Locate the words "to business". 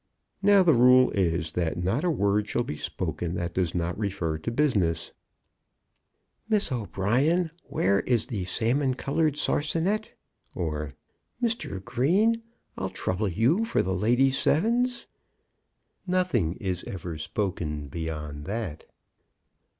4.39-5.11